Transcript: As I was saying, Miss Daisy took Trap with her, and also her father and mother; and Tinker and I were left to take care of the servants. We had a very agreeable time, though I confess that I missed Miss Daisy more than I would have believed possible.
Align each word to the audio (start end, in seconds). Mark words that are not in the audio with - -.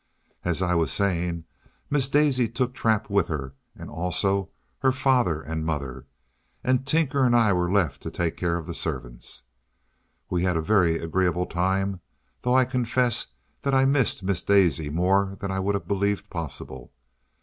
As 0.43 0.63
I 0.63 0.73
was 0.73 0.91
saying, 0.91 1.43
Miss 1.91 2.09
Daisy 2.09 2.49
took 2.49 2.73
Trap 2.73 3.11
with 3.11 3.27
her, 3.27 3.53
and 3.75 3.87
also 3.87 4.49
her 4.79 4.91
father 4.91 5.43
and 5.43 5.63
mother; 5.63 6.07
and 6.63 6.87
Tinker 6.87 7.23
and 7.23 7.35
I 7.35 7.53
were 7.53 7.71
left 7.71 8.01
to 8.01 8.09
take 8.09 8.35
care 8.35 8.57
of 8.57 8.65
the 8.65 8.73
servants. 8.73 9.43
We 10.27 10.41
had 10.41 10.57
a 10.57 10.59
very 10.59 10.97
agreeable 10.97 11.45
time, 11.45 12.01
though 12.41 12.55
I 12.55 12.65
confess 12.65 13.27
that 13.61 13.75
I 13.75 13.85
missed 13.85 14.23
Miss 14.23 14.43
Daisy 14.43 14.89
more 14.89 15.37
than 15.39 15.51
I 15.51 15.59
would 15.59 15.75
have 15.75 15.87
believed 15.87 16.31
possible. 16.31 16.91